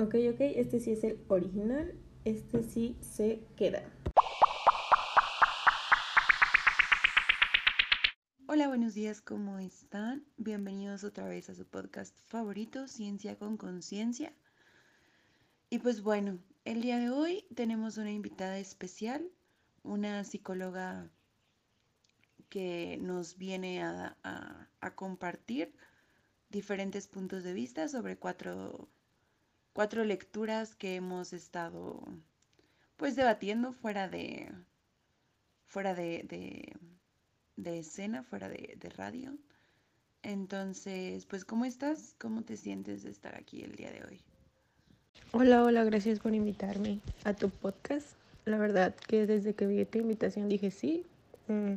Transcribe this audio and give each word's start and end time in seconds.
Ok, 0.00 0.14
ok, 0.32 0.40
este 0.40 0.78
sí 0.78 0.92
es 0.92 1.02
el 1.02 1.18
original, 1.26 1.92
este 2.24 2.62
sí 2.62 2.96
se 3.00 3.40
queda. 3.56 3.82
Hola, 8.46 8.68
buenos 8.68 8.94
días, 8.94 9.20
¿cómo 9.20 9.58
están? 9.58 10.24
Bienvenidos 10.36 11.02
otra 11.02 11.26
vez 11.26 11.50
a 11.50 11.56
su 11.56 11.66
podcast 11.66 12.16
favorito, 12.28 12.86
Ciencia 12.86 13.36
con 13.40 13.56
Conciencia. 13.56 14.32
Y 15.68 15.80
pues 15.80 16.00
bueno, 16.00 16.38
el 16.64 16.80
día 16.80 17.00
de 17.00 17.10
hoy 17.10 17.44
tenemos 17.56 17.96
una 17.98 18.12
invitada 18.12 18.58
especial, 18.58 19.28
una 19.82 20.22
psicóloga 20.22 21.10
que 22.50 23.00
nos 23.02 23.36
viene 23.36 23.82
a, 23.82 24.16
a 24.80 24.94
compartir 24.94 25.74
diferentes 26.50 27.08
puntos 27.08 27.42
de 27.42 27.52
vista 27.52 27.88
sobre 27.88 28.16
cuatro 28.16 28.88
cuatro 29.72 30.04
lecturas 30.04 30.74
que 30.74 30.96
hemos 30.96 31.32
estado 31.32 32.02
pues 32.96 33.16
debatiendo 33.16 33.72
fuera 33.72 34.08
de 34.08 34.50
fuera 35.66 35.94
de, 35.94 36.74
de, 37.56 37.78
escena, 37.78 38.22
fuera 38.22 38.48
de, 38.48 38.76
de, 38.80 38.88
radio. 38.88 39.36
Entonces, 40.22 41.26
pues, 41.26 41.44
¿cómo 41.44 41.66
estás? 41.66 42.14
¿Cómo 42.18 42.42
te 42.42 42.56
sientes 42.56 43.02
de 43.02 43.10
estar 43.10 43.36
aquí 43.36 43.62
el 43.62 43.76
día 43.76 43.92
de 43.92 44.02
hoy? 44.04 44.20
Hola, 45.32 45.62
hola, 45.62 45.84
gracias 45.84 46.20
por 46.20 46.34
invitarme 46.34 47.00
a 47.24 47.34
tu 47.34 47.50
podcast. 47.50 48.06
La 48.46 48.56
verdad 48.56 48.94
que 48.94 49.26
desde 49.26 49.54
que 49.54 49.66
vi 49.66 49.84
tu 49.84 49.98
invitación 49.98 50.48
dije 50.48 50.70
sí. 50.70 51.04
Mm, 51.48 51.74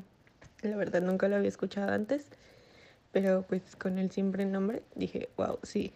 la 0.62 0.78
verdad 0.78 1.02
nunca 1.02 1.28
lo 1.28 1.36
había 1.36 1.50
escuchado 1.50 1.92
antes, 1.92 2.26
pero 3.12 3.44
pues 3.44 3.76
con 3.76 4.00
el 4.00 4.10
simple 4.12 4.46
nombre 4.46 4.84
dije, 4.96 5.30
wow, 5.36 5.60
sí, 5.64 5.92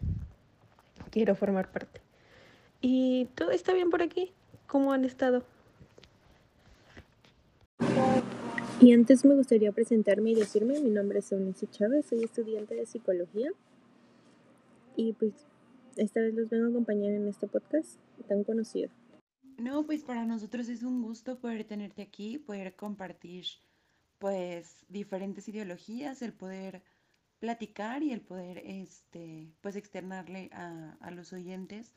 quiero 1.15 1.33
formar 1.33 1.71
parte. 1.71 2.01
¿Y 2.81 3.29
todo 3.35 3.51
está 3.51 3.73
bien 3.73 3.89
por 3.89 4.01
aquí? 4.01 4.33
¿Cómo 4.67 4.91
han 4.91 5.05
estado? 5.05 5.45
Y 8.81 8.91
antes 8.91 9.23
me 9.23 9.33
gustaría 9.33 9.71
presentarme 9.71 10.31
y 10.31 10.35
decirme, 10.35 10.77
mi 10.81 10.89
nombre 10.89 11.19
es 11.19 11.31
Eunice 11.31 11.67
Chávez, 11.67 12.07
soy 12.07 12.25
estudiante 12.25 12.75
de 12.75 12.85
psicología 12.85 13.49
y 14.97 15.13
pues 15.13 15.31
esta 15.95 16.19
vez 16.19 16.33
los 16.33 16.49
vengo 16.49 16.65
a 16.65 16.69
acompañar 16.69 17.11
en 17.11 17.29
este 17.29 17.47
podcast 17.47 17.97
tan 18.27 18.43
conocido. 18.43 18.89
No, 19.57 19.85
pues 19.85 20.03
para 20.03 20.25
nosotros 20.25 20.67
es 20.67 20.83
un 20.83 21.01
gusto 21.01 21.39
poder 21.39 21.63
tenerte 21.63 22.01
aquí, 22.01 22.39
poder 22.39 22.75
compartir 22.75 23.45
pues 24.19 24.83
diferentes 24.89 25.47
ideologías, 25.47 26.21
el 26.21 26.33
poder 26.33 26.83
platicar 27.39 28.03
y 28.03 28.11
el 28.11 28.21
poder, 28.21 28.59
este, 28.65 29.53
pues, 29.61 29.75
externarle 29.75 30.49
a, 30.53 30.97
a 31.01 31.11
los 31.11 31.33
oyentes 31.33 31.93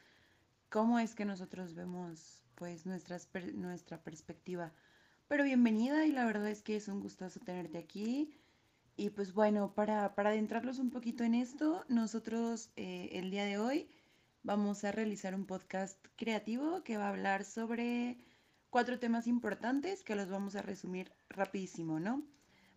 cómo 0.68 0.98
es 0.98 1.14
que 1.14 1.24
nosotros 1.24 1.74
vemos, 1.74 2.44
pues, 2.54 2.86
nuestras, 2.86 3.28
nuestra 3.54 4.02
perspectiva. 4.02 4.72
Pero 5.28 5.44
bienvenida 5.44 6.06
y 6.06 6.12
la 6.12 6.24
verdad 6.24 6.48
es 6.48 6.62
que 6.62 6.76
es 6.76 6.88
un 6.88 7.00
gustoso 7.00 7.40
tenerte 7.40 7.78
aquí. 7.78 8.30
Y 8.96 9.10
pues 9.10 9.32
bueno, 9.32 9.74
para, 9.74 10.14
para 10.14 10.30
adentrarlos 10.30 10.78
un 10.78 10.90
poquito 10.90 11.22
en 11.22 11.34
esto, 11.34 11.84
nosotros 11.88 12.70
eh, 12.76 13.10
el 13.12 13.30
día 13.30 13.44
de 13.44 13.58
hoy 13.58 13.88
vamos 14.42 14.82
a 14.84 14.90
realizar 14.90 15.34
un 15.34 15.46
podcast 15.46 16.04
creativo 16.16 16.82
que 16.82 16.96
va 16.96 17.04
a 17.04 17.10
hablar 17.10 17.44
sobre 17.44 18.18
cuatro 18.70 18.98
temas 18.98 19.26
importantes 19.26 20.02
que 20.02 20.16
los 20.16 20.30
vamos 20.30 20.56
a 20.56 20.62
resumir 20.62 21.12
rapidísimo, 21.28 22.00
¿no? 22.00 22.24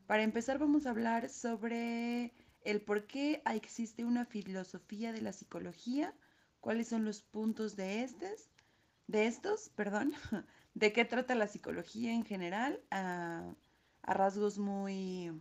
Para 0.06 0.24
empezar 0.24 0.60
vamos 0.60 0.86
a 0.86 0.92
hablar 0.92 1.30
sobre 1.30 2.34
el 2.64 2.82
por 2.82 3.08
qué 3.08 3.42
existe 3.46 4.06
una 4.06 4.26
filosofía 4.26 5.12
de 5.12 5.22
la 5.22 5.34
psicología, 5.34 6.14
cuáles 6.60 6.88
son 6.88 7.06
los 7.06 7.22
puntos 7.22 7.76
de 7.76 8.04
estos, 8.04 8.50
de 9.08 9.28
estos, 9.28 9.70
perdón, 9.70 10.14
de 10.74 10.94
qué 10.94 11.06
trata 11.06 11.36
la 11.36 11.48
psicología 11.48 12.14
en 12.14 12.26
general, 12.26 12.82
a, 12.92 13.54
rasgos 14.04 14.58
muy, 14.58 15.32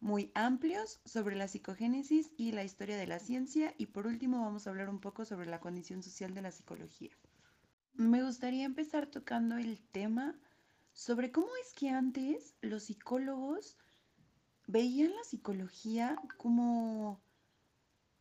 muy 0.00 0.32
amplios 0.34 1.00
sobre 1.04 1.36
la 1.36 1.48
psicogénesis 1.48 2.32
y 2.36 2.52
la 2.52 2.64
historia 2.64 2.96
de 2.96 3.06
la 3.06 3.18
ciencia, 3.18 3.74
y 3.76 3.86
por 3.86 4.06
último 4.06 4.40
vamos 4.40 4.66
a 4.66 4.70
hablar 4.70 4.88
un 4.88 5.00
poco 5.00 5.24
sobre 5.24 5.46
la 5.46 5.60
condición 5.60 6.02
social 6.02 6.34
de 6.34 6.42
la 6.42 6.50
psicología. 6.50 7.10
Me 7.94 8.22
gustaría 8.22 8.64
empezar 8.64 9.06
tocando 9.06 9.58
el 9.58 9.80
tema 9.80 10.38
sobre 10.92 11.30
cómo 11.30 11.48
es 11.62 11.72
que 11.74 11.90
antes 11.90 12.54
los 12.60 12.84
psicólogos 12.84 13.76
veían 14.68 15.16
la 15.16 15.24
psicología 15.24 16.16
como, 16.36 17.20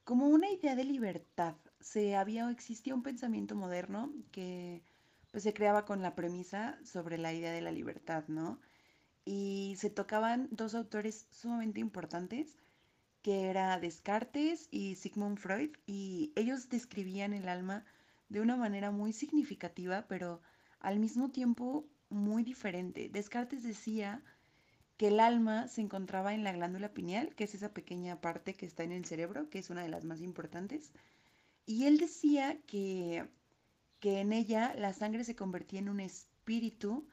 como 0.03 0.27
una 0.27 0.49
idea 0.49 0.75
de 0.75 0.85
libertad. 0.85 1.55
Se 1.79 2.15
había, 2.15 2.49
existía 2.49 2.95
un 2.95 3.03
pensamiento 3.03 3.53
moderno 3.53 4.11
que 4.31 4.81
pues, 5.31 5.43
se 5.43 5.53
creaba 5.53 5.85
con 5.85 6.01
la 6.01 6.15
premisa 6.15 6.79
sobre 6.83 7.17
la 7.19 7.33
idea 7.33 7.51
de 7.51 7.61
la 7.61 7.71
libertad, 7.71 8.23
¿no? 8.27 8.59
Y 9.25 9.75
se 9.77 9.89
tocaban 9.89 10.47
dos 10.51 10.73
autores 10.73 11.27
sumamente 11.31 11.81
importantes, 11.81 12.57
que 13.21 13.49
era 13.49 13.77
Descartes 13.77 14.69
y 14.71 14.95
Sigmund 14.95 15.37
Freud, 15.37 15.71
y 15.85 16.31
ellos 16.37 16.69
describían 16.69 17.33
el 17.33 17.49
alma 17.49 17.83
de 18.29 18.39
una 18.39 18.55
manera 18.55 18.89
muy 18.89 19.11
significativa, 19.11 20.05
pero 20.07 20.41
al 20.79 20.99
mismo 20.99 21.29
tiempo 21.29 21.85
muy 22.09 22.43
diferente. 22.43 23.09
Descartes 23.09 23.63
decía 23.63 24.23
que 24.97 25.09
el 25.09 25.19
alma 25.19 25.67
se 25.67 25.81
encontraba 25.81 26.33
en 26.33 26.43
la 26.43 26.51
glándula 26.51 26.93
pineal, 26.93 27.35
que 27.35 27.43
es 27.43 27.53
esa 27.53 27.71
pequeña 27.73 28.19
parte 28.19 28.55
que 28.55 28.65
está 28.65 28.83
en 28.83 28.91
el 28.91 29.05
cerebro, 29.05 29.49
que 29.49 29.59
es 29.59 29.69
una 29.69 29.83
de 29.83 29.89
las 29.89 30.03
más 30.03 30.21
importantes. 30.21 30.91
Y 31.67 31.85
él 31.85 31.99
decía 31.99 32.59
que, 32.65 33.27
que 33.99 34.21
en 34.21 34.33
ella 34.33 34.73
la 34.75 34.93
sangre 34.93 35.23
se 35.23 35.35
convertía 35.35 35.79
en 35.79 35.89
un 35.89 35.99
espíritu, 35.99 37.07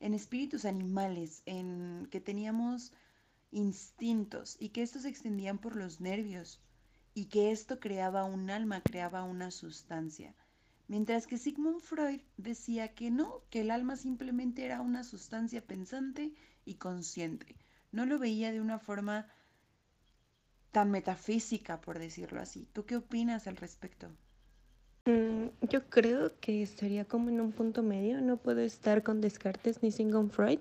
en 0.00 0.14
espíritus 0.14 0.64
animales, 0.64 1.42
en 1.46 2.08
que 2.10 2.20
teníamos 2.20 2.92
instintos 3.52 4.56
y 4.58 4.70
que 4.70 4.82
estos 4.82 5.02
se 5.02 5.08
extendían 5.08 5.58
por 5.58 5.76
los 5.76 6.00
nervios 6.00 6.60
y 7.14 7.26
que 7.26 7.52
esto 7.52 7.78
creaba 7.78 8.24
un 8.24 8.50
alma, 8.50 8.80
creaba 8.80 9.22
una 9.22 9.50
sustancia. 9.50 10.34
Mientras 10.88 11.26
que 11.26 11.38
Sigmund 11.38 11.80
Freud 11.80 12.20
decía 12.36 12.94
que 12.94 13.10
no, 13.10 13.42
que 13.50 13.60
el 13.60 13.70
alma 13.70 13.96
simplemente 13.96 14.64
era 14.64 14.80
una 14.80 15.04
sustancia 15.04 15.64
pensante 15.64 16.32
y 16.64 16.74
consciente. 16.74 17.56
No 17.90 18.06
lo 18.06 18.18
veía 18.18 18.52
de 18.52 18.60
una 18.60 18.78
forma 18.78 19.26
tan 20.70 20.90
metafísica, 20.90 21.80
por 21.80 21.98
decirlo 21.98 22.40
así. 22.40 22.66
¿Tú 22.72 22.86
qué 22.86 22.96
opinas 22.96 23.46
al 23.46 23.56
respecto? 23.56 24.08
Mm, 25.04 25.48
yo 25.68 25.84
creo 25.90 26.32
que 26.40 26.62
estaría 26.62 27.04
como 27.04 27.28
en 27.28 27.40
un 27.40 27.52
punto 27.52 27.82
medio. 27.82 28.20
No 28.20 28.36
puedo 28.36 28.60
estar 28.60 29.02
con 29.02 29.20
Descartes 29.20 29.82
ni 29.82 29.90
Sigmund 29.90 30.30
Freud. 30.30 30.60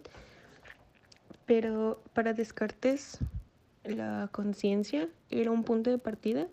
Pero 1.45 2.01
para 2.13 2.34
Descartes 2.34 3.19
la 3.84 4.29
conciencia 4.31 5.09
era 5.29 5.51
un 5.51 5.63
punto 5.63 5.90
de 5.90 5.97
partida 5.97 6.47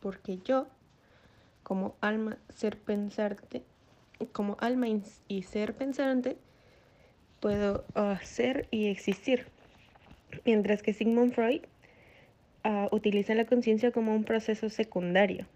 porque 0.00 0.38
yo, 0.38 0.66
como 1.62 1.96
alma, 2.00 2.38
ser 2.48 2.78
pensante, 2.78 3.64
como 4.32 4.56
alma 4.60 4.86
y 5.28 5.42
ser 5.42 5.74
pensante, 5.74 6.38
puedo 7.40 7.84
ser 8.22 8.68
y 8.70 8.88
existir. 8.88 9.46
Mientras 10.44 10.82
que 10.82 10.92
Sigmund 10.92 11.34
Freud 11.34 11.62
uh, 12.64 12.94
utiliza 12.94 13.34
la 13.34 13.46
conciencia 13.46 13.90
como 13.90 14.14
un 14.14 14.24
proceso 14.24 14.68
secundario, 14.68 15.46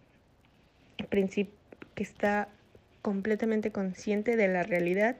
que 1.94 2.02
está 2.02 2.48
completamente 3.02 3.70
consciente 3.70 4.36
de 4.36 4.48
la 4.48 4.62
realidad 4.62 5.16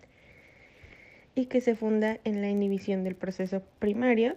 y 1.35 1.47
que 1.47 1.61
se 1.61 1.77
funda 1.77 2.19
en 2.25 2.41
la 2.41 2.49
inhibición 2.49 3.05
del 3.05 3.15
proceso 3.15 3.63
primario, 3.79 4.37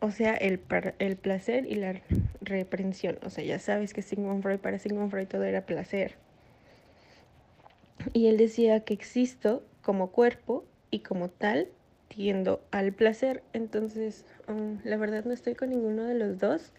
o 0.00 0.10
sea, 0.10 0.34
el, 0.34 0.60
el 0.98 1.16
placer 1.16 1.66
y 1.66 1.76
la 1.76 2.02
reprensión. 2.40 3.18
O 3.24 3.30
sea, 3.30 3.44
ya 3.44 3.58
sabes 3.58 3.94
que 3.94 4.02
Sigmund 4.02 4.42
Freud, 4.42 4.58
para 4.58 4.78
Sigmund 4.78 5.10
Freud 5.10 5.28
todo 5.28 5.44
era 5.44 5.64
placer. 5.64 6.16
Y 8.12 8.26
él 8.26 8.36
decía 8.36 8.80
que 8.80 8.94
existo 8.94 9.64
como 9.82 10.10
cuerpo 10.10 10.64
y 10.90 11.00
como 11.00 11.28
tal 11.28 11.68
tiendo 12.08 12.62
al 12.70 12.92
placer. 12.92 13.42
Entonces, 13.52 14.24
um, 14.48 14.78
la 14.84 14.96
verdad 14.96 15.24
no 15.24 15.32
estoy 15.32 15.54
con 15.54 15.70
ninguno 15.70 16.04
de 16.04 16.14
los 16.14 16.38
dos 16.38 16.72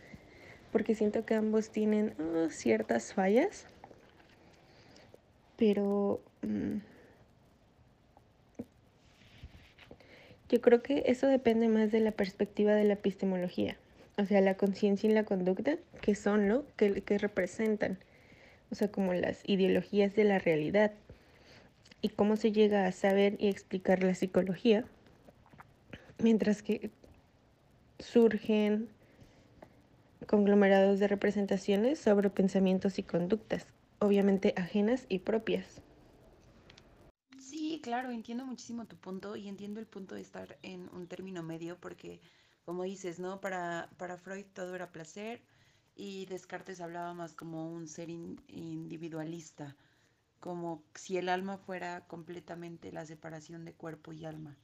porque 0.72 0.96
siento 0.96 1.26
que 1.26 1.36
ambos 1.36 1.70
tienen 1.70 2.14
uh, 2.20 2.50
ciertas 2.50 3.14
fallas. 3.14 3.66
Pero 5.58 6.22
um, 6.44 6.82
yo 10.50 10.62
creo 10.62 10.84
que 10.84 11.04
eso 11.08 11.28
depende 11.28 11.68
más 11.68 11.92
de 11.92 12.00
la 12.00 12.12
perspectiva 12.12 12.74
de 12.74 12.84
la 12.84 12.94
epistemología. 12.94 13.78
O 14.18 14.26
sea, 14.26 14.42
la 14.42 14.56
conciencia 14.56 15.10
y 15.10 15.14
la 15.14 15.26
conducta, 15.26 15.78
que 16.02 16.16
son. 16.16 16.64
Que, 16.76 17.02
que 17.02 17.18
representan. 17.18 18.00
O 18.72 18.76
sea, 18.76 18.92
como 18.92 19.14
las 19.14 19.42
ideologías 19.48 20.16
de 20.16 20.24
la 20.24 20.40
realidad 20.40 20.92
y 22.02 22.10
cómo 22.10 22.36
se 22.38 22.52
llega 22.52 22.86
a 22.86 22.92
saber 22.92 23.38
y 23.40 23.48
explicar 23.48 24.04
la 24.04 24.16
psicología, 24.16 24.86
mientras 26.20 26.62
que 26.62 26.92
surgen 28.00 28.90
conglomerados 30.28 31.00
de 31.00 31.08
representaciones 31.08 32.00
sobre 32.00 32.30
pensamientos 32.30 33.00
y 33.00 33.04
conductas, 33.04 33.68
obviamente 34.00 34.54
ajenas 34.58 35.06
y 35.10 35.20
propias. 35.20 35.82
Sí, 37.40 37.80
claro, 37.84 38.12
entiendo 38.12 38.46
muchísimo 38.46 38.86
tu 38.86 38.98
punto 38.98 39.36
y 39.36 39.48
entiendo 39.48 39.80
el 39.80 39.88
punto 39.88 40.16
de 40.16 40.22
estar 40.22 40.58
en 40.64 40.90
un 40.94 41.08
término 41.08 41.44
medio 41.44 41.80
porque, 41.80 42.20
como 42.66 42.84
dices, 42.84 43.20
¿no? 43.20 43.40
Para, 43.40 43.90
para 43.98 44.18
Freud 44.18 44.46
todo 44.54 44.76
era 44.76 44.92
placer 44.92 45.42
y 45.96 46.26
Descartes 46.26 46.82
hablaba 46.82 47.14
más 47.14 47.34
como 47.34 47.72
un 47.72 47.88
ser 47.88 48.10
individualista, 48.10 49.76
como 50.40 50.84
si 50.96 51.18
el 51.18 51.30
alma 51.30 51.58
fuera 51.58 52.06
completamente 52.08 52.92
la 52.92 53.06
separación 53.06 53.66
de 53.66 53.74
cuerpo 53.74 54.14
y 54.14 54.26
alma. 54.26 54.58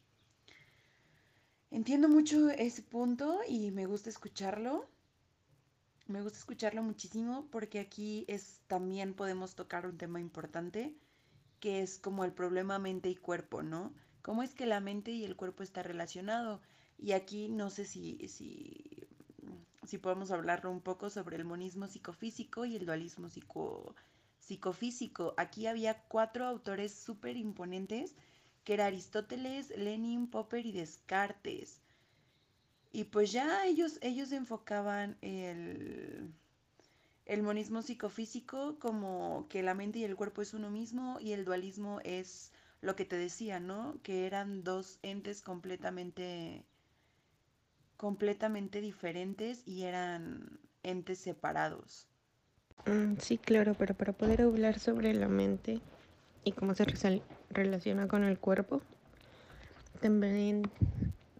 Entiendo 1.71 2.07
mucho 2.07 2.49
ese 2.51 2.83
punto 2.83 3.39
y 3.47 3.71
me 3.71 3.85
gusta 3.87 4.09
escucharlo. 4.09 4.87
Me 6.05 6.21
gusta 6.21 6.37
escucharlo 6.37 6.83
muchísimo 6.83 7.47
porque 7.49 7.79
aquí 7.79 8.25
es 8.27 8.61
también 8.67 9.13
podemos 9.15 9.55
tocar 9.55 9.87
un 9.87 9.97
tema 9.97 10.19
importante 10.19 10.95
que 11.59 11.81
es 11.81 11.97
como 11.97 12.25
el 12.25 12.33
problema 12.33 12.77
mente 12.77 13.09
y 13.09 13.15
cuerpo, 13.15 13.63
¿no? 13.63 13.93
¿Cómo 14.21 14.43
es 14.43 14.53
que 14.53 14.65
la 14.65 14.81
mente 14.81 15.11
y 15.11 15.23
el 15.23 15.35
cuerpo 15.35 15.63
está 15.63 15.81
relacionado? 15.81 16.61
Y 16.97 17.13
aquí 17.13 17.49
no 17.49 17.69
sé 17.69 17.85
si, 17.85 18.27
si, 18.27 19.07
si 19.83 19.97
podemos 19.97 20.29
hablarlo 20.31 20.69
un 20.71 20.81
poco 20.81 21.09
sobre 21.09 21.37
el 21.37 21.45
monismo 21.45 21.87
psicofísico 21.87 22.65
y 22.65 22.75
el 22.75 22.85
dualismo 22.85 23.29
psico, 23.29 23.95
psicofísico. 24.45 25.33
Aquí 25.37 25.67
había 25.67 26.03
cuatro 26.03 26.45
autores 26.45 26.93
súper 26.93 27.37
imponentes 27.37 28.15
que 28.63 28.73
era 28.75 28.85
Aristóteles, 28.85 29.69
Lenin, 29.77 30.27
Popper 30.27 30.65
y 30.65 30.71
Descartes. 30.71 31.81
Y 32.91 33.05
pues 33.05 33.31
ya 33.31 33.65
ellos, 33.65 33.97
ellos 34.01 34.31
enfocaban 34.31 35.17
el, 35.21 36.31
el 37.25 37.43
monismo 37.43 37.81
psicofísico 37.81 38.77
como 38.79 39.47
que 39.49 39.63
la 39.63 39.73
mente 39.73 39.99
y 39.99 40.03
el 40.03 40.15
cuerpo 40.15 40.41
es 40.41 40.53
uno 40.53 40.69
mismo 40.69 41.17
y 41.19 41.33
el 41.33 41.45
dualismo 41.45 41.99
es 42.03 42.51
lo 42.81 42.95
que 42.95 43.05
te 43.05 43.17
decía, 43.17 43.59
¿no? 43.59 43.97
Que 44.03 44.27
eran 44.27 44.63
dos 44.63 44.99
entes 45.01 45.41
completamente 45.41 46.65
completamente 47.97 48.81
diferentes 48.81 49.63
y 49.65 49.83
eran 49.83 50.59
entes 50.83 51.19
separados. 51.19 52.07
Mm, 52.85 53.15
sí, 53.19 53.37
claro, 53.37 53.75
pero 53.77 53.93
para 53.93 54.11
poder 54.11 54.41
hablar 54.41 54.79
sobre 54.79 55.13
la 55.13 55.29
mente 55.29 55.79
y 56.43 56.51
cómo 56.51 56.75
se 56.75 56.85
relaciona 57.49 58.07
con 58.07 58.23
el 58.25 58.37
cuerpo, 58.37 58.81
también 60.01 60.63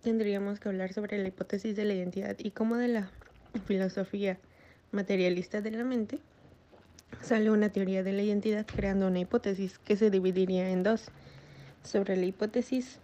tendríamos 0.02 0.60
que 0.60 0.70
hablar 0.70 0.94
sobre 0.94 1.18
la 1.18 1.28
hipótesis 1.28 1.76
de 1.76 1.84
la 1.84 1.94
identidad 1.94 2.38
y 2.40 2.52
cómo 2.52 2.78
de 2.78 2.88
la 2.88 3.12
filosofía 3.66 4.40
materialista 4.92 5.62
de 5.62 5.72
la 5.72 5.84
mente 5.84 6.20
sale 7.22 7.52
una 7.52 7.70
teoría 7.70 8.04
de 8.04 8.14
la 8.14 8.22
identidad 8.22 8.66
creando 8.66 9.08
una 9.08 9.20
hipótesis 9.20 9.80
que 9.80 9.98
se 9.98 10.10
dividiría 10.10 10.70
en 10.70 10.84
dos. 10.84 11.06
Sobre 11.84 12.16
la 12.16 12.26
hipótesis 12.26 13.00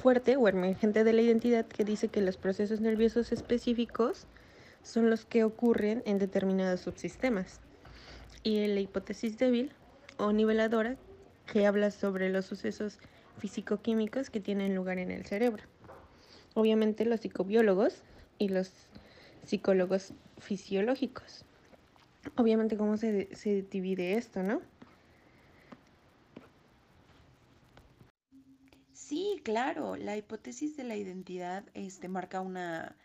fuerte 0.00 0.36
o 0.36 0.46
emergente 0.46 1.02
de 1.02 1.12
la 1.12 1.22
identidad 1.22 1.66
que 1.66 1.84
dice 1.84 2.08
que 2.08 2.20
los 2.20 2.36
procesos 2.36 2.80
nerviosos 2.80 3.32
específicos 3.32 4.26
son 4.82 5.10
los 5.10 5.24
que 5.24 5.42
ocurren 5.44 6.02
en 6.06 6.18
determinados 6.18 6.80
subsistemas. 6.80 7.60
Y 8.42 8.66
la 8.66 8.80
hipótesis 8.80 9.38
débil 9.38 9.72
o 10.18 10.32
niveladora 10.32 10.96
que 11.46 11.66
habla 11.66 11.90
sobre 11.90 12.28
los 12.28 12.46
sucesos 12.46 12.98
físico-químicos 13.38 14.30
que 14.30 14.40
tienen 14.40 14.74
lugar 14.74 14.98
en 14.98 15.10
el 15.10 15.24
cerebro. 15.26 15.64
Obviamente 16.54 17.04
los 17.04 17.20
psicobiólogos 17.20 18.02
y 18.38 18.48
los 18.48 18.72
psicólogos 19.44 20.12
fisiológicos. 20.38 21.44
Obviamente 22.36 22.76
cómo 22.76 22.96
se, 22.96 23.34
se 23.34 23.62
divide 23.62 24.14
esto, 24.14 24.42
¿no? 24.42 24.60
Sí, 28.92 29.40
claro, 29.44 29.96
la 29.96 30.16
hipótesis 30.16 30.76
de 30.76 30.84
la 30.84 30.96
identidad 30.96 31.64
este, 31.74 32.08
marca 32.08 32.40
una, 32.40 32.96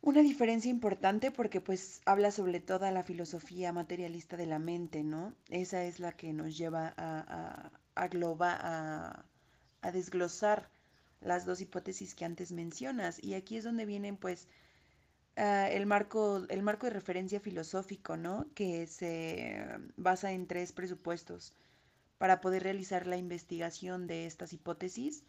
una 0.00 0.22
diferencia 0.22 0.70
importante 0.70 1.30
porque 1.30 1.60
pues 1.60 2.00
habla 2.04 2.30
sobre 2.30 2.60
toda 2.60 2.90
la 2.90 3.02
filosofía 3.02 3.72
materialista 3.72 4.36
de 4.36 4.46
la 4.46 4.58
mente, 4.58 5.02
¿no? 5.02 5.34
Esa 5.48 5.84
es 5.84 5.98
la 6.00 6.12
que 6.12 6.32
nos 6.32 6.56
lleva 6.56 6.94
a, 6.96 7.70
a, 7.96 8.08
a, 8.46 9.24
a 9.82 9.92
desglosar 9.92 10.70
las 11.20 11.44
dos 11.44 11.60
hipótesis 11.60 12.14
que 12.14 12.24
antes 12.24 12.52
mencionas. 12.52 13.22
Y 13.22 13.34
aquí 13.34 13.56
es 13.56 13.64
donde 13.64 13.86
vienen 13.86 14.16
pues 14.16 14.48
ah, 15.36 15.68
el, 15.70 15.86
marco, 15.86 16.44
el 16.48 16.62
marco 16.62 16.86
de 16.86 16.92
referencia 16.92 17.40
filosófico, 17.40 18.16
¿no? 18.16 18.46
Que 18.54 18.86
se 18.86 19.66
basa 19.96 20.32
en 20.32 20.46
tres 20.46 20.72
presupuestos 20.72 21.54
para 22.18 22.40
poder 22.40 22.62
realizar 22.62 23.06
la 23.06 23.16
investigación 23.16 24.06
de 24.06 24.26
estas 24.26 24.52
hipótesis 24.52 25.24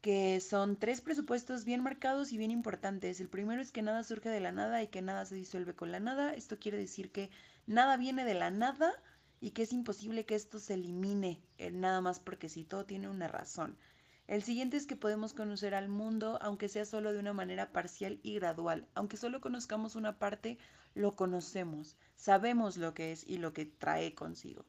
que 0.00 0.40
son 0.40 0.76
tres 0.76 1.00
presupuestos 1.00 1.64
bien 1.64 1.82
marcados 1.82 2.32
y 2.32 2.38
bien 2.38 2.50
importantes. 2.50 3.20
El 3.20 3.28
primero 3.28 3.60
es 3.60 3.72
que 3.72 3.82
nada 3.82 4.02
surge 4.02 4.30
de 4.30 4.40
la 4.40 4.52
nada 4.52 4.82
y 4.82 4.88
que 4.88 5.02
nada 5.02 5.24
se 5.26 5.34
disuelve 5.34 5.74
con 5.74 5.92
la 5.92 6.00
nada. 6.00 6.32
Esto 6.32 6.58
quiere 6.58 6.78
decir 6.78 7.12
que 7.12 7.30
nada 7.66 7.96
viene 7.96 8.24
de 8.24 8.34
la 8.34 8.50
nada 8.50 8.92
y 9.40 9.50
que 9.50 9.62
es 9.62 9.72
imposible 9.72 10.24
que 10.24 10.34
esto 10.34 10.58
se 10.58 10.74
elimine 10.74 11.42
nada 11.72 12.00
más 12.00 12.20
porque 12.20 12.48
si 12.48 12.64
todo 12.64 12.86
tiene 12.86 13.08
una 13.08 13.28
razón. 13.28 13.76
El 14.26 14.42
siguiente 14.42 14.76
es 14.76 14.86
que 14.86 14.96
podemos 14.96 15.34
conocer 15.34 15.74
al 15.74 15.88
mundo, 15.88 16.38
aunque 16.40 16.68
sea 16.68 16.84
solo 16.84 17.12
de 17.12 17.18
una 17.18 17.32
manera 17.32 17.72
parcial 17.72 18.20
y 18.22 18.34
gradual. 18.36 18.86
Aunque 18.94 19.16
solo 19.16 19.40
conozcamos 19.40 19.96
una 19.96 20.18
parte, 20.18 20.56
lo 20.94 21.16
conocemos, 21.16 21.96
sabemos 22.14 22.76
lo 22.76 22.94
que 22.94 23.12
es 23.12 23.28
y 23.28 23.38
lo 23.38 23.52
que 23.52 23.66
trae 23.66 24.14
consigo. 24.14 24.64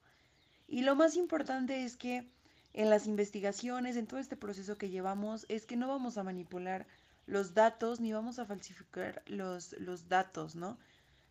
Y 0.67 0.81
lo 0.81 0.95
más 0.95 1.15
importante 1.15 1.83
es 1.83 1.95
que 1.95 2.27
en 2.73 2.89
las 2.89 3.07
investigaciones, 3.07 3.97
en 3.97 4.07
todo 4.07 4.19
este 4.19 4.37
proceso 4.37 4.77
que 4.77 4.89
llevamos, 4.89 5.45
es 5.49 5.65
que 5.65 5.75
no 5.75 5.87
vamos 5.87 6.17
a 6.17 6.23
manipular 6.23 6.87
los 7.27 7.53
datos 7.53 7.99
ni 7.99 8.13
vamos 8.13 8.39
a 8.39 8.45
falsificar 8.45 9.21
los, 9.25 9.73
los 9.79 10.07
datos, 10.09 10.55
¿no? 10.55 10.77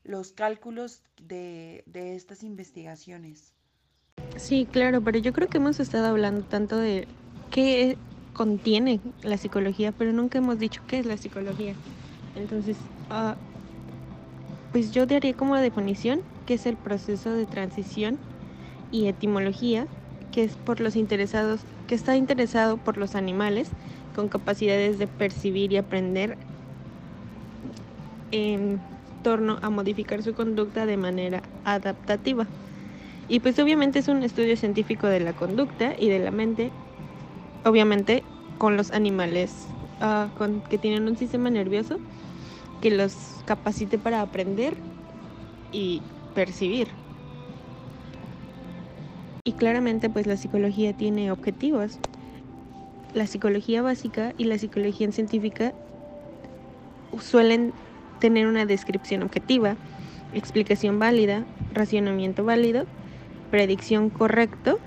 Los 0.05 0.33
cálculos 0.33 1.03
de, 1.21 1.83
de 1.87 2.15
estas 2.15 2.43
investigaciones. 2.43 3.53
Sí, 4.37 4.67
claro, 4.71 5.03
pero 5.03 5.19
yo 5.19 5.33
creo 5.33 5.49
que 5.49 5.59
hemos 5.59 5.81
estado 5.81 6.07
hablando 6.07 6.45
tanto 6.45 6.77
de 6.77 7.07
qué 7.51 7.97
contiene 8.33 9.01
la 9.23 9.37
psicología, 9.37 9.93
pero 9.93 10.13
nunca 10.13 10.39
hemos 10.39 10.59
dicho 10.59 10.83
qué 10.87 11.01
es 11.01 11.07
la 11.07 11.17
psicología. 11.17 11.75
Entonces, 12.37 12.77
uh, 13.11 13.35
pues 14.73 14.93
yo 14.93 15.07
daría 15.07 15.35
como 15.35 15.57
definición 15.57 16.23
que 16.47 16.55
es 16.55 16.67
el 16.67 16.77
proceso 16.77 17.33
de 17.33 17.47
transición 17.47 18.19
y 18.93 19.07
etimología 19.07 19.87
que 20.31 20.45
es 20.45 20.57
por 20.57 20.81
los 20.81 20.97
interesados, 20.97 21.67
que 21.87 21.95
está 21.95 22.17
interesado 22.17 22.79
por 22.79 22.97
los 22.99 23.15
animales 23.15 23.69
con 24.15 24.29
capacidades 24.29 24.99
de 24.99 25.07
percibir 25.09 25.73
y 25.73 25.77
aprender 25.77 26.39
en 28.31 28.81
torno 29.23 29.59
a 29.63 29.71
modificar 29.71 30.23
su 30.23 30.35
conducta 30.35 30.87
de 30.87 30.97
manera 30.97 31.43
adaptativa. 31.65 32.49
Y 33.29 33.41
pues 33.41 33.59
obviamente 33.59 34.01
es 34.01 34.09
un 34.09 34.23
estudio 34.23 34.57
científico 34.57 35.07
de 35.07 35.21
la 35.21 35.35
conducta 35.35 35.95
y 35.99 36.09
de 36.09 36.19
la 36.19 36.31
mente, 36.31 36.71
obviamente 37.65 38.25
con 38.59 38.77
los 38.77 38.91
animales 38.91 39.77
con, 40.35 40.63
que 40.63 40.79
tienen 40.79 41.09
un 41.09 41.17
sistema 41.17 41.51
nervioso 41.51 42.01
que 42.81 42.91
los 42.91 43.43
capacite 43.45 43.99
para 43.99 44.23
aprender 44.23 44.85
y 45.73 46.03
percibir. 46.35 47.00
Y 49.51 49.53
claramente 49.55 50.09
pues 50.09 50.29
la 50.29 50.37
psicología 50.37 50.97
tiene 50.97 51.33
objetivos. 51.33 51.99
La 53.15 53.27
psicología 53.27 53.83
básica 53.83 54.33
y 54.39 54.45
la 54.45 54.57
psicología 54.57 55.11
científica 55.11 55.75
suelen 57.19 57.73
tener 58.21 58.47
una 58.47 58.65
descripción 58.65 59.25
objetiva, 59.25 59.75
explicación 60.35 61.01
válida, 61.01 61.45
racionamiento 61.75 62.45
válido, 62.45 62.87
predicción 63.51 64.09
correcto 64.09 64.79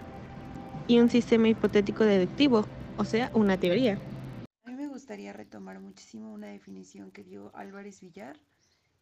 y 0.87 0.99
un 0.99 1.09
sistema 1.09 1.49
hipotético 1.49 2.05
deductivo, 2.05 2.65
o 2.95 3.03
sea, 3.03 3.31
una 3.33 3.57
teoría. 3.59 3.99
A 4.63 4.69
mí 4.69 4.77
me 4.77 4.87
gustaría 4.87 5.33
retomar 5.33 5.81
muchísimo 5.81 6.33
una 6.33 6.47
definición 6.47 7.11
que 7.11 7.25
dio 7.25 7.51
Álvarez 7.53 7.99
Villar, 7.99 8.37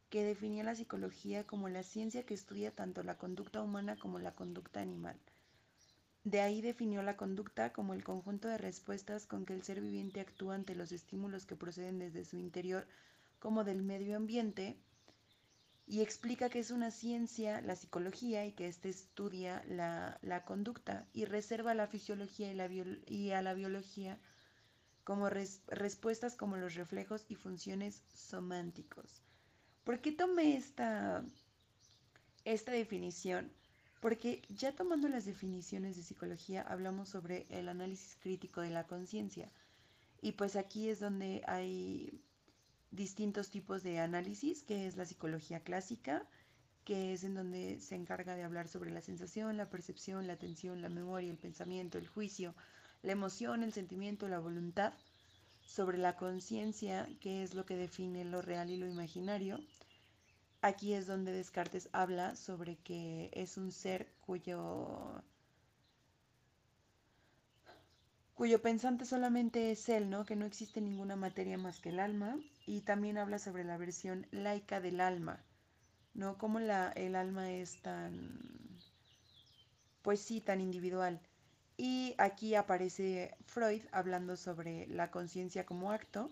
que 0.10 0.24
definía 0.24 0.64
la 0.64 0.74
psicología 0.74 1.44
como 1.44 1.70
la 1.70 1.84
ciencia 1.84 2.24
que 2.24 2.34
estudia 2.34 2.72
tanto 2.72 3.04
la 3.04 3.20
conducta 3.20 3.62
humana 3.62 3.96
como 3.96 4.18
la 4.18 4.32
conducta 4.32 4.82
animal. 4.82 5.18
De 6.24 6.42
ahí 6.42 6.62
definió 6.62 7.02
la 7.02 7.18
conducta 7.18 7.74
como 7.74 7.94
el 7.94 8.04
conjunto 8.04 8.48
de 8.48 8.58
respuestas 8.58 9.26
con 9.26 9.46
que 9.46 9.54
el 9.54 9.64
ser 9.64 9.82
viviente 9.82 10.20
actúa 10.20 10.56
ante 10.56 10.76
los 10.76 10.92
estímulos 10.92 11.46
que 11.46 11.56
proceden 11.56 11.98
desde 11.98 12.26
su 12.26 12.38
interior 12.38 12.88
como 13.40 13.64
del 13.64 13.82
medio 13.82 14.18
ambiente 14.18 14.78
y 15.88 16.02
explica 16.02 16.50
que 16.50 16.60
es 16.60 16.72
una 16.72 16.90
ciencia, 16.90 17.60
la 17.60 17.76
psicología, 17.76 18.46
y 18.46 18.54
que 18.54 18.68
éste 18.68 18.88
estudia 18.88 19.62
la, 19.68 20.44
conducta 20.46 21.06
y 21.12 21.26
reserva 21.26 21.74
la 21.74 21.88
fisiología 21.88 22.50
y, 22.50 22.56
la 22.56 23.38
a 23.38 23.42
la 23.42 23.54
biología 23.54 24.18
como 25.04 25.28
respuestas 25.30 26.38
como 26.38 26.56
los 26.56 26.76
reflejos 26.76 27.26
y 27.28 27.36
funciones 27.36 28.04
sománticos. 28.14 29.22
¿Por 29.84 30.00
qué 30.00 30.12
tomé 30.14 30.56
esta, 30.56 31.26
esta 32.46 32.72
definición, 32.72 33.52
porque 34.02 34.42
ya 34.50 34.76
tomando 34.76 35.08
las 35.08 35.26
definiciones 35.26 35.96
de 35.96 36.04
psicología 36.04 36.64
hablamos 36.64 37.08
sobre 37.10 37.46
el 37.50 37.70
análisis 37.70 38.18
crítico 38.20 38.60
de 38.60 38.72
la 38.72 38.88
conciencia. 38.88 39.50
Y 40.22 40.34
pues 40.34 40.56
aquí 40.56 40.90
es 40.90 41.00
donde 41.00 41.44
hay 41.48 42.20
distintos 42.90 43.50
tipos 43.50 43.84
de 43.84 44.00
análisis, 44.00 44.64
que 44.64 44.88
es 44.88 44.98
la 44.98 45.06
psicología 45.06 45.62
clásica, 45.62 46.28
que 46.84 47.14
es 47.14 47.24
en 47.24 47.36
donde 47.36 47.80
se 47.80 47.96
encarga 47.96 48.36
de 48.36 48.44
hablar 48.44 48.68
sobre 48.68 48.92
la 48.92 49.02
sensación, 49.02 49.56
la 49.56 49.70
percepción, 49.70 50.28
la 50.28 50.34
atención, 50.34 50.82
la 50.82 50.90
memoria, 50.90 51.30
el 51.30 51.38
pensamiento, 51.38 51.98
el 51.98 52.08
juicio, 52.08 52.56
la 53.04 53.12
emoción, 53.14 53.64
el 53.64 53.72
sentimiento, 53.72 54.28
la 54.28 54.40
voluntad, 54.40 54.94
sobre 55.64 56.00
la 56.00 56.18
conciencia, 56.18 57.08
que 57.20 57.44
es 57.44 57.54
lo 57.54 57.66
que 57.66 57.76
define 57.76 58.26
lo 58.26 58.42
real 58.42 58.72
y 58.72 58.78
lo 58.78 58.88
imaginario. 58.88 59.60
Aquí 60.62 60.94
es 60.94 61.08
donde 61.08 61.32
Descartes 61.32 61.90
habla 61.92 62.36
sobre 62.36 62.78
que 62.78 63.30
es 63.34 63.58
un 63.58 63.72
ser 63.72 64.12
cuyo 64.22 65.24
cuyo 68.36 68.62
pensante 68.62 69.06
solamente 69.06 69.72
es 69.72 69.90
él, 69.90 70.10
¿no? 70.10 70.26
Que 70.26 70.36
no 70.36 70.46
existe 70.46 70.82
ninguna 70.82 71.16
materia 71.16 71.58
más 71.58 71.80
que 71.80 71.90
el 71.90 72.00
alma. 72.00 72.40
Y 72.66 72.82
también 72.82 73.18
habla 73.18 73.40
sobre 73.40 73.64
la 73.64 73.78
versión 73.78 74.28
laica 74.32 74.80
del 74.82 75.00
alma, 75.02 75.44
¿no? 76.14 76.38
Como 76.38 76.60
la, 76.60 76.92
el 76.92 77.16
alma 77.16 77.52
es 77.52 77.82
tan, 77.82 78.40
pues 80.04 80.20
sí, 80.22 80.42
tan 80.42 80.62
individual. 80.62 81.20
Y 81.78 82.14
aquí 82.20 82.56
aparece 82.56 83.36
Freud 83.46 83.84
hablando 83.92 84.38
sobre 84.38 84.88
la 84.88 85.10
conciencia 85.12 85.66
como 85.66 85.92
acto 85.92 86.32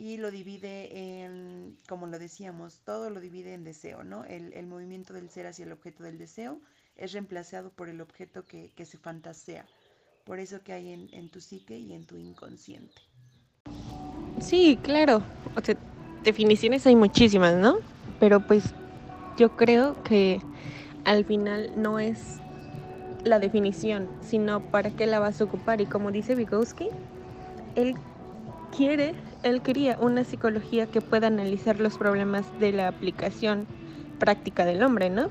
y 0.00 0.16
lo 0.16 0.30
divide 0.30 1.22
en, 1.22 1.76
como 1.88 2.06
lo 2.06 2.18
decíamos, 2.18 2.80
todo 2.84 3.10
lo 3.10 3.20
divide 3.20 3.54
en 3.54 3.64
deseo, 3.64 4.02
¿no? 4.02 4.24
El, 4.24 4.52
el 4.54 4.66
movimiento 4.66 5.12
del 5.12 5.28
ser 5.28 5.46
hacia 5.46 5.64
el 5.64 5.72
objeto 5.72 6.02
del 6.02 6.18
deseo 6.18 6.60
es 6.96 7.12
reemplazado 7.12 7.70
por 7.70 7.88
el 7.88 8.00
objeto 8.00 8.44
que, 8.46 8.72
que 8.74 8.84
se 8.86 8.98
fantasea 8.98 9.66
por 10.24 10.38
eso 10.38 10.62
que 10.62 10.72
hay 10.72 10.92
en, 10.92 11.28
tu 11.28 11.40
psique 11.40 11.76
y 11.76 11.92
en 11.92 12.06
tu 12.06 12.16
inconsciente. 12.16 12.94
Sí, 14.40 14.78
claro. 14.80 15.22
Definiciones 16.22 16.86
hay 16.86 16.94
muchísimas, 16.94 17.56
¿no? 17.56 17.78
Pero 18.20 18.40
pues 18.40 18.72
yo 19.36 19.56
creo 19.56 20.00
que 20.04 20.40
al 21.04 21.24
final 21.24 21.72
no 21.76 21.98
es 21.98 22.38
la 23.24 23.40
definición, 23.40 24.08
sino 24.20 24.60
para 24.60 24.90
qué 24.90 25.06
la 25.06 25.18
vas 25.18 25.40
a 25.40 25.44
ocupar. 25.44 25.80
Y 25.80 25.86
como 25.86 26.12
dice 26.12 26.36
Vygotsky, 26.36 26.90
él 27.74 27.94
quiere, 28.76 29.14
él 29.42 29.62
quería 29.62 29.96
una 30.00 30.24
psicología 30.24 30.86
que 30.86 31.00
pueda 31.00 31.28
analizar 31.28 31.80
los 31.80 31.96
problemas 31.96 32.46
de 32.58 32.72
la 32.72 32.88
aplicación 32.88 33.66
práctica 34.18 34.64
del 34.64 34.82
hombre, 34.82 35.10
¿no? 35.10 35.30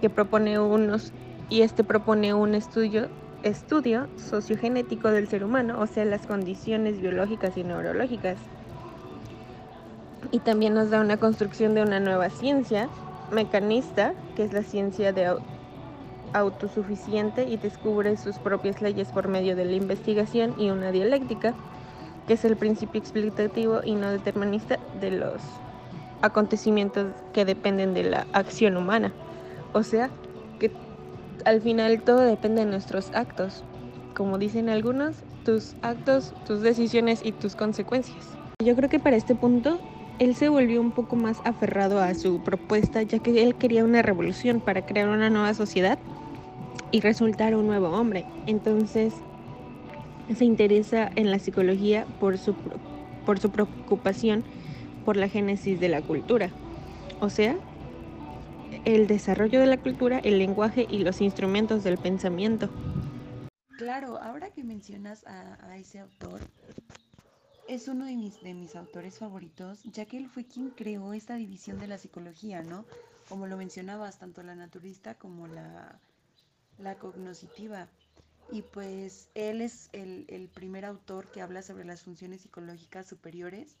Que 0.00 0.10
propone 0.10 0.58
unos, 0.58 1.12
y 1.48 1.62
este 1.62 1.84
propone 1.84 2.34
un 2.34 2.54
estudio 2.54 3.08
estudio 3.42 4.08
sociogenético 4.16 5.10
del 5.10 5.28
ser 5.28 5.44
humano, 5.44 5.80
o 5.80 5.86
sea, 5.86 6.04
las 6.04 6.26
condiciones 6.26 7.00
biológicas 7.00 7.56
y 7.56 7.62
neurológicas. 7.62 8.38
Y 10.32 10.40
también 10.40 10.74
nos 10.74 10.90
da 10.90 11.00
una 11.00 11.16
construcción 11.16 11.74
de 11.74 11.82
una 11.82 12.00
nueva 12.00 12.30
ciencia 12.30 12.88
mecanista, 13.30 14.14
que 14.34 14.42
es 14.42 14.52
la 14.52 14.62
ciencia 14.62 15.12
de 15.12 15.36
autosuficiente 16.32 17.44
y 17.44 17.56
descubre 17.56 18.16
sus 18.16 18.36
propias 18.38 18.82
leyes 18.82 19.08
por 19.08 19.28
medio 19.28 19.54
de 19.54 19.64
la 19.64 19.76
investigación 19.76 20.54
y 20.58 20.70
una 20.70 20.90
dialéctica, 20.90 21.54
que 22.26 22.34
es 22.34 22.44
el 22.44 22.56
principio 22.56 23.00
explicativo 23.00 23.80
y 23.84 23.94
no 23.94 24.10
determinista 24.10 24.78
de 25.00 25.12
los 25.12 25.40
acontecimientos 26.22 27.06
que 27.32 27.44
dependen 27.44 27.94
de 27.94 28.04
la 28.04 28.26
acción 28.32 28.76
humana. 28.76 29.12
O 29.72 29.82
sea, 29.82 30.10
que 30.58 30.70
al 31.44 31.60
final 31.60 32.02
todo 32.02 32.20
depende 32.20 32.64
de 32.64 32.70
nuestros 32.70 33.10
actos. 33.14 33.64
Como 34.14 34.38
dicen 34.38 34.68
algunos, 34.68 35.16
tus 35.44 35.76
actos, 35.82 36.34
tus 36.46 36.62
decisiones 36.62 37.20
y 37.24 37.32
tus 37.32 37.54
consecuencias. 37.54 38.36
Yo 38.64 38.74
creo 38.74 38.88
que 38.88 38.98
para 38.98 39.16
este 39.16 39.34
punto 39.34 39.78
él 40.18 40.34
se 40.34 40.48
volvió 40.48 40.80
un 40.80 40.92
poco 40.92 41.14
más 41.14 41.38
aferrado 41.44 42.00
a 42.00 42.14
su 42.14 42.40
propuesta, 42.42 43.02
ya 43.02 43.18
que 43.18 43.42
él 43.42 43.54
quería 43.54 43.84
una 43.84 44.02
revolución 44.02 44.60
para 44.60 44.86
crear 44.86 45.08
una 45.08 45.28
nueva 45.28 45.52
sociedad 45.52 45.98
y 46.90 47.00
resultar 47.00 47.54
un 47.54 47.66
nuevo 47.66 47.88
hombre. 47.88 48.24
Entonces 48.46 49.12
se 50.34 50.44
interesa 50.44 51.10
en 51.14 51.30
la 51.30 51.38
psicología 51.38 52.06
por 52.18 52.38
su, 52.38 52.54
por 53.24 53.38
su 53.38 53.50
preocupación 53.50 54.44
por 55.04 55.16
la 55.16 55.28
génesis 55.28 55.78
de 55.78 55.88
la 55.88 56.02
cultura. 56.02 56.50
O 57.20 57.30
sea, 57.30 57.56
el 58.84 59.06
desarrollo 59.06 59.60
de 59.60 59.66
la 59.66 59.78
cultura, 59.78 60.18
el 60.18 60.38
lenguaje 60.38 60.86
y 60.90 60.98
los 60.98 61.20
instrumentos 61.20 61.84
del 61.84 61.96
pensamiento. 61.96 62.68
Claro, 63.78 64.18
ahora 64.20 64.50
que 64.50 64.64
mencionas 64.64 65.24
a, 65.26 65.76
ese 65.76 66.00
autor, 66.00 66.40
es 67.68 67.88
uno 67.88 68.06
de 68.06 68.16
mis, 68.16 68.40
de 68.42 68.54
mis 68.54 68.74
autores 68.74 69.18
favoritos, 69.18 69.82
ya 69.84 70.06
que 70.06 70.16
él 70.16 70.28
fue 70.28 70.44
quien 70.44 70.70
creó 70.70 71.12
esta 71.12 71.36
división 71.36 71.78
de 71.78 71.86
la 71.86 71.98
psicología, 71.98 72.62
¿no? 72.62 72.84
Como 73.28 73.46
lo 73.46 73.56
mencionabas, 73.56 74.18
tanto 74.18 74.42
la 74.42 74.54
naturista 74.54 75.14
como 75.14 75.46
la, 75.46 76.00
la 76.78 76.94
cognoscitiva. 76.96 77.88
Y 78.50 78.62
pues 78.62 79.28
él 79.34 79.60
es 79.60 79.88
el, 79.92 80.24
el 80.28 80.48
primer 80.48 80.84
autor 80.84 81.26
que 81.30 81.42
habla 81.42 81.62
sobre 81.62 81.84
las 81.84 82.02
funciones 82.02 82.42
psicológicas 82.42 83.06
superiores 83.06 83.76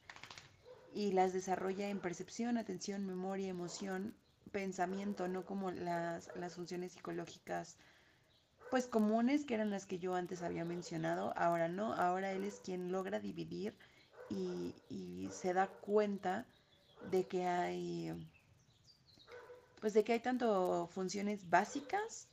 y 0.96 1.12
las 1.12 1.32
desarrolla 1.34 1.88
en 1.88 2.00
percepción, 2.00 2.56
atención, 2.56 3.06
memoria, 3.06 3.48
emoción, 3.48 4.14
pensamiento, 4.50 5.28
no 5.28 5.44
como 5.44 5.70
las, 5.70 6.30
funciones 6.54 6.92
psicológicas 6.92 7.76
pues 8.70 8.86
comunes 8.86 9.44
que 9.44 9.54
eran 9.54 9.70
las 9.70 9.84
que 9.84 9.98
yo 9.98 10.14
antes 10.14 10.42
había 10.42 10.64
mencionado, 10.64 11.34
ahora 11.36 11.68
no, 11.68 11.92
ahora 11.92 12.32
él 12.32 12.44
es 12.44 12.60
quien 12.60 12.90
logra 12.90 13.20
dividir 13.20 13.74
y, 14.30 14.74
y, 14.88 15.28
se 15.30 15.52
da 15.52 15.68
cuenta 15.68 16.46
de 17.10 17.26
que 17.26 17.46
hay 17.46 18.12
pues 19.80 19.92
de 19.92 20.02
que 20.02 20.14
hay 20.14 20.20
tanto 20.20 20.88
funciones 20.92 21.48
básicas 21.50 22.26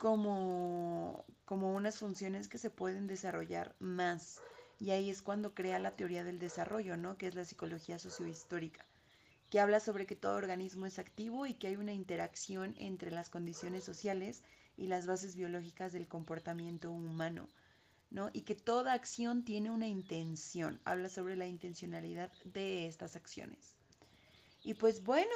como, 0.00 1.26
como 1.44 1.74
unas 1.74 1.98
funciones 1.98 2.48
que 2.48 2.56
se 2.56 2.70
pueden 2.70 3.06
desarrollar 3.06 3.76
más. 3.80 4.40
Y 4.78 4.92
ahí 4.92 5.10
es 5.10 5.20
cuando 5.20 5.54
crea 5.54 5.78
la 5.78 5.94
teoría 5.94 6.24
del 6.24 6.38
desarrollo, 6.38 6.96
¿no? 6.96 7.18
Que 7.18 7.26
es 7.26 7.34
la 7.34 7.44
psicología 7.44 7.98
sociohistórica 7.98 8.86
que 9.50 9.58
habla 9.58 9.80
sobre 9.80 10.06
que 10.06 10.16
todo 10.16 10.36
organismo 10.36 10.86
es 10.86 10.98
activo 10.98 11.44
y 11.44 11.54
que 11.54 11.66
hay 11.66 11.76
una 11.76 11.92
interacción 11.92 12.74
entre 12.78 13.10
las 13.10 13.28
condiciones 13.28 13.84
sociales 13.84 14.44
y 14.76 14.86
las 14.86 15.06
bases 15.06 15.34
biológicas 15.34 15.92
del 15.92 16.06
comportamiento 16.06 16.92
humano, 16.92 17.48
¿no? 18.10 18.30
Y 18.32 18.42
que 18.42 18.54
toda 18.54 18.92
acción 18.92 19.44
tiene 19.44 19.70
una 19.70 19.88
intención, 19.88 20.80
habla 20.84 21.08
sobre 21.08 21.36
la 21.36 21.46
intencionalidad 21.46 22.32
de 22.44 22.86
estas 22.86 23.16
acciones. 23.16 23.74
Y 24.62 24.74
pues 24.74 25.02
bueno, 25.02 25.34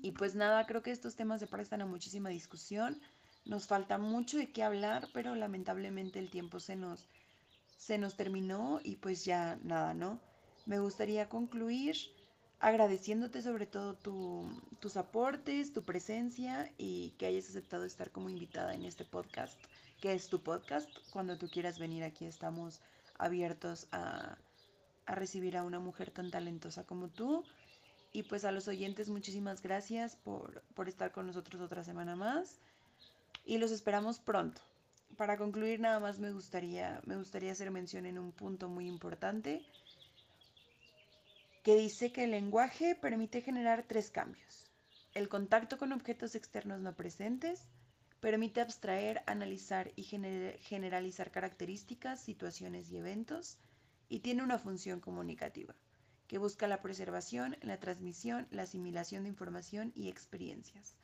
y 0.00 0.12
pues 0.12 0.36
nada, 0.36 0.64
creo 0.64 0.82
que 0.82 0.92
estos 0.92 1.16
temas 1.16 1.40
se 1.40 1.48
prestan 1.48 1.82
a 1.82 1.86
muchísima 1.86 2.28
discusión, 2.28 3.00
nos 3.46 3.66
falta 3.66 3.96
mucho 3.96 4.36
de 4.38 4.50
qué 4.50 4.62
hablar, 4.62 5.08
pero 5.12 5.34
lamentablemente 5.34 6.18
el 6.18 6.30
tiempo 6.30 6.60
se 6.60 6.76
nos, 6.76 7.06
se 7.78 7.96
nos 7.96 8.16
terminó 8.16 8.80
y 8.82 8.96
pues 8.96 9.24
ya 9.24 9.58
nada, 9.62 9.94
¿no? 9.94 10.20
Me 10.66 10.80
gustaría 10.80 11.28
concluir 11.28 11.96
agradeciéndote 12.58 13.42
sobre 13.42 13.66
todo 13.66 13.94
tus 14.80 14.96
aportes, 14.96 15.72
tu 15.72 15.84
presencia 15.84 16.72
y 16.76 17.10
que 17.18 17.26
hayas 17.26 17.48
aceptado 17.48 17.84
estar 17.84 18.10
como 18.10 18.30
invitada 18.30 18.74
en 18.74 18.84
este 18.84 19.04
podcast, 19.04 19.58
que 20.00 20.12
es 20.12 20.28
tu 20.28 20.42
podcast. 20.42 20.88
Cuando 21.12 21.38
tú 21.38 21.48
quieras 21.48 21.78
venir 21.78 22.02
aquí 22.02 22.24
estamos 22.24 22.80
abiertos 23.18 23.86
a, 23.92 24.38
a 25.06 25.14
recibir 25.14 25.56
a 25.56 25.62
una 25.62 25.78
mujer 25.78 26.10
tan 26.10 26.30
talentosa 26.30 26.84
como 26.84 27.08
tú. 27.08 27.44
Y 28.12 28.22
pues 28.24 28.44
a 28.44 28.52
los 28.52 28.66
oyentes 28.66 29.10
muchísimas 29.10 29.60
gracias 29.60 30.16
por, 30.16 30.62
por 30.74 30.88
estar 30.88 31.12
con 31.12 31.26
nosotros 31.26 31.60
otra 31.60 31.84
semana 31.84 32.16
más 32.16 32.60
y 33.46 33.58
los 33.58 33.70
esperamos 33.70 34.18
pronto. 34.18 34.60
Para 35.16 35.38
concluir 35.38 35.80
nada 35.80 36.00
más 36.00 36.18
me 36.18 36.32
gustaría, 36.32 37.00
me 37.06 37.16
gustaría 37.16 37.52
hacer 37.52 37.70
mención 37.70 38.04
en 38.04 38.18
un 38.18 38.32
punto 38.32 38.68
muy 38.68 38.86
importante 38.86 39.64
que 41.62 41.76
dice 41.76 42.12
que 42.12 42.24
el 42.24 42.32
lenguaje 42.32 42.94
permite 42.94 43.40
generar 43.40 43.84
tres 43.88 44.10
cambios. 44.10 44.70
El 45.14 45.28
contacto 45.28 45.78
con 45.78 45.92
objetos 45.92 46.34
externos 46.34 46.80
no 46.80 46.94
presentes, 46.94 47.62
permite 48.20 48.60
abstraer, 48.60 49.22
analizar 49.26 49.90
y 49.96 50.02
generalizar 50.04 51.30
características, 51.30 52.20
situaciones 52.20 52.90
y 52.90 52.98
eventos, 52.98 53.58
y 54.08 54.20
tiene 54.20 54.42
una 54.42 54.58
función 54.58 55.00
comunicativa, 55.00 55.74
que 56.28 56.38
busca 56.38 56.68
la 56.68 56.82
preservación, 56.82 57.56
la 57.62 57.78
transmisión, 57.78 58.46
la 58.50 58.62
asimilación 58.62 59.24
de 59.24 59.30
información 59.30 59.92
y 59.94 60.08
experiencias. 60.08 60.94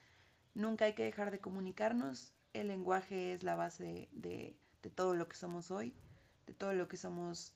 Nunca 0.54 0.85
hay 0.85 0.94
que 0.94 1.04
dejar 1.04 1.30
de 1.30 1.40
comunicarnos, 1.40 2.35
el 2.52 2.68
lenguaje 2.68 3.32
es 3.32 3.42
la 3.42 3.54
base 3.54 4.09
de, 4.12 4.56
de 4.82 4.90
todo 4.90 5.14
lo 5.14 5.28
que 5.28 5.37
somos 5.37 5.71
hoy, 5.71 5.94
de 6.47 6.54
todo 6.54 6.75
lo 6.75 6.88
que 6.88 6.97
somos 6.97 7.54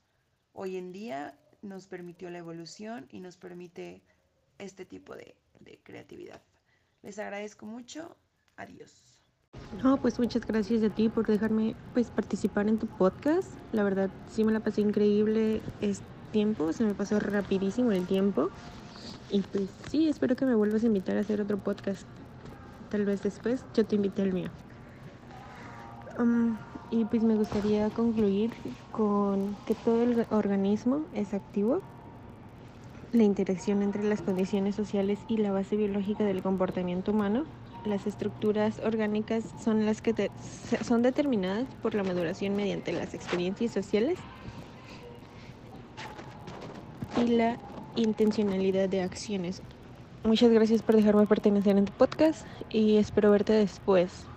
hoy 0.53 0.77
en 0.77 0.93
día 0.93 1.39
nos 1.63 1.87
permitió 1.87 2.31
la 2.31 2.39
evolución 2.39 3.07
y 3.11 3.21
nos 3.21 3.37
permite 3.37 4.03
este 4.59 4.85
tipo 4.85 5.15
de, 5.15 5.37
creatividad. 5.83 6.43
Les 7.03 7.19
agradezco 7.19 7.67
mucho. 7.67 8.17
Adiós. 8.57 9.21
No, 9.83 10.01
pues 10.01 10.19
muchas 10.19 10.47
gracias 10.47 10.83
a 10.83 10.91
ti 10.91 11.09
por 11.09 11.27
dejarme 11.27 11.75
pues 11.93 12.11
participar 12.11 12.69
en 12.69 12.79
tu 12.79 12.87
podcast. 12.87 13.53
La 13.73 13.83
verdad 13.83 14.11
sí 14.31 14.45
me 14.45 14.53
la 14.53 14.61
pasé 14.61 14.81
increíble 14.81 15.61
este 15.81 16.05
tiempo, 16.33 16.73
se 16.73 16.85
me 16.85 16.95
pasó 16.95 17.19
rapidísimo 17.21 17.93
el 17.93 18.07
tiempo. 18.07 18.51
Y 19.31 19.41
pues 19.41 19.69
sí, 19.91 20.09
espero 20.09 20.37
que 20.37 20.47
me 20.47 20.55
vuelvas 20.55 20.85
a 20.85 20.87
invitar 20.87 21.17
a 21.17 21.21
hacer 21.21 21.41
otro 21.41 21.59
podcast. 21.59 22.07
Tal 22.97 23.05
vez 23.05 23.23
después 23.23 23.63
yo 23.75 23.85
te 23.85 23.97
invite 23.97 24.23
al 24.23 24.33
mío. 24.33 24.49
Y 26.91 27.05
pues 27.05 27.23
me 27.23 27.35
gustaría 27.35 27.91
concluir 27.91 28.53
con 28.91 29.55
que 29.67 29.75
todo 29.75 30.03
el 30.03 30.25
organismo 30.31 31.05
es 31.13 31.35
activo. 31.35 31.83
La 33.13 33.23
interacción 33.23 33.83
entre 33.83 34.03
las 34.03 34.23
condiciones 34.23 34.77
sociales 34.77 35.19
y 35.29 35.37
la 35.37 35.53
base 35.53 35.77
biológica 35.77 36.25
del 36.25 36.41
comportamiento 36.41 37.13
humano. 37.13 37.45
Las 37.85 38.07
estructuras 38.07 38.81
orgánicas 38.83 39.45
son 39.63 39.85
las 39.85 40.01
que 40.01 40.31
son 40.83 41.03
determinadas 41.03 41.67
por 41.83 41.95
la 41.95 42.03
maduración 42.03 42.57
mediante 42.57 42.93
las 42.93 43.13
experiencias 43.13 43.73
sociales 43.73 44.19
y 47.15 47.27
la 47.27 47.59
intencionalidad 47.95 48.89
de 48.89 49.03
acciones. 49.03 49.61
Muchas 50.25 50.51
gracias 50.51 50.83
por 50.83 50.95
dejarme 50.97 51.27
pertenecer 51.27 51.79
en 51.79 51.87
tu 51.87 51.93
podcast 51.95 52.47
y 52.69 52.97
espero 52.99 53.31
verte 53.31 53.53
después. 53.55 54.31